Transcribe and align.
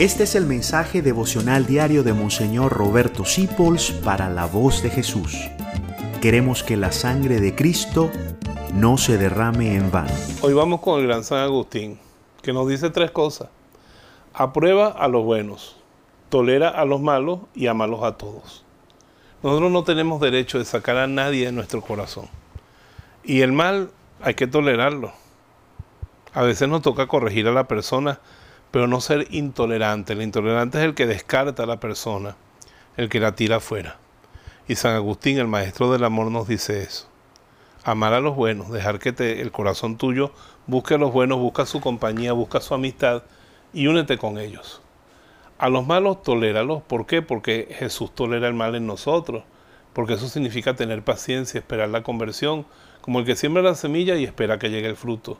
Este 0.00 0.22
es 0.22 0.34
el 0.34 0.46
mensaje 0.46 1.02
devocional 1.02 1.66
diario 1.66 2.02
de 2.02 2.14
Monseñor 2.14 2.72
Roberto 2.72 3.26
Sipols 3.26 3.90
para 3.90 4.30
la 4.30 4.46
voz 4.46 4.82
de 4.82 4.88
Jesús. 4.88 5.36
Queremos 6.22 6.62
que 6.62 6.78
la 6.78 6.90
sangre 6.90 7.38
de 7.38 7.54
Cristo 7.54 8.10
no 8.72 8.96
se 8.96 9.18
derrame 9.18 9.76
en 9.76 9.90
vano. 9.90 10.14
Hoy 10.40 10.54
vamos 10.54 10.80
con 10.80 11.00
el 11.00 11.06
gran 11.06 11.22
San 11.22 11.40
Agustín, 11.40 11.98
que 12.40 12.54
nos 12.54 12.66
dice 12.66 12.88
tres 12.88 13.10
cosas. 13.10 13.50
Aprueba 14.32 14.86
a 14.86 15.06
los 15.06 15.22
buenos, 15.22 15.76
tolera 16.30 16.70
a 16.70 16.86
los 16.86 17.02
malos 17.02 17.40
y 17.54 17.66
amalos 17.66 18.02
a 18.02 18.16
todos. 18.16 18.64
Nosotros 19.42 19.70
no 19.70 19.84
tenemos 19.84 20.18
derecho 20.22 20.58
de 20.58 20.64
sacar 20.64 20.96
a 20.96 21.08
nadie 21.08 21.44
de 21.44 21.52
nuestro 21.52 21.82
corazón. 21.82 22.26
Y 23.22 23.42
el 23.42 23.52
mal 23.52 23.90
hay 24.22 24.32
que 24.32 24.46
tolerarlo. 24.46 25.12
A 26.32 26.40
veces 26.40 26.70
nos 26.70 26.80
toca 26.80 27.06
corregir 27.06 27.46
a 27.48 27.52
la 27.52 27.68
persona 27.68 28.18
pero 28.70 28.86
no 28.86 29.00
ser 29.00 29.26
intolerante. 29.30 30.12
El 30.12 30.22
intolerante 30.22 30.78
es 30.78 30.84
el 30.84 30.94
que 30.94 31.06
descarta 31.06 31.64
a 31.64 31.66
la 31.66 31.80
persona, 31.80 32.36
el 32.96 33.08
que 33.08 33.20
la 33.20 33.34
tira 33.34 33.56
afuera. 33.56 33.98
Y 34.68 34.76
San 34.76 34.94
Agustín, 34.94 35.38
el 35.38 35.48
maestro 35.48 35.90
del 35.92 36.04
amor, 36.04 36.30
nos 36.30 36.46
dice 36.46 36.82
eso. 36.82 37.08
Amar 37.82 38.12
a 38.12 38.20
los 38.20 38.36
buenos, 38.36 38.70
dejar 38.70 38.98
que 38.98 39.40
el 39.40 39.50
corazón 39.50 39.96
tuyo 39.96 40.32
busque 40.66 40.94
a 40.94 40.98
los 40.98 41.12
buenos, 41.12 41.38
busca 41.38 41.66
su 41.66 41.80
compañía, 41.80 42.32
busca 42.32 42.60
su 42.60 42.74
amistad 42.74 43.22
y 43.72 43.86
únete 43.86 44.18
con 44.18 44.38
ellos. 44.38 44.82
A 45.58 45.68
los 45.68 45.86
malos 45.86 46.22
toléralos. 46.22 46.82
¿Por 46.82 47.06
qué? 47.06 47.22
Porque 47.22 47.74
Jesús 47.78 48.14
tolera 48.14 48.48
el 48.48 48.54
mal 48.54 48.74
en 48.74 48.86
nosotros. 48.86 49.44
Porque 49.92 50.14
eso 50.14 50.28
significa 50.28 50.76
tener 50.76 51.02
paciencia, 51.02 51.58
esperar 51.58 51.88
la 51.88 52.02
conversión, 52.02 52.64
como 53.00 53.18
el 53.18 53.24
que 53.24 53.34
siembra 53.34 53.62
la 53.62 53.74
semilla 53.74 54.14
y 54.14 54.24
espera 54.24 54.58
que 54.58 54.70
llegue 54.70 54.88
el 54.88 54.96
fruto. 54.96 55.38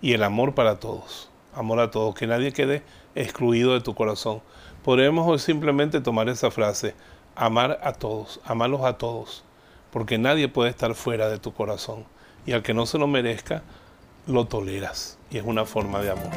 Y 0.00 0.14
el 0.14 0.24
amor 0.24 0.54
para 0.54 0.80
todos 0.80 1.31
amor 1.54 1.80
a 1.80 1.90
todos, 1.90 2.14
que 2.14 2.26
nadie 2.26 2.52
quede 2.52 2.82
excluido 3.14 3.74
de 3.74 3.80
tu 3.80 3.94
corazón. 3.94 4.42
Podríamos 4.84 5.28
hoy 5.28 5.38
simplemente 5.38 6.00
tomar 6.00 6.28
esa 6.28 6.50
frase, 6.50 6.94
amar 7.34 7.80
a 7.82 7.92
todos, 7.92 8.40
amarlos 8.44 8.84
a 8.84 8.98
todos, 8.98 9.44
porque 9.90 10.18
nadie 10.18 10.48
puede 10.48 10.70
estar 10.70 10.94
fuera 10.94 11.28
de 11.28 11.38
tu 11.38 11.52
corazón. 11.52 12.04
Y 12.46 12.52
al 12.52 12.62
que 12.62 12.74
no 12.74 12.86
se 12.86 12.98
lo 12.98 13.06
merezca, 13.06 13.62
lo 14.26 14.46
toleras. 14.46 15.18
Y 15.30 15.38
es 15.38 15.44
una 15.44 15.64
forma 15.64 16.00
de 16.00 16.10
amor. 16.10 16.30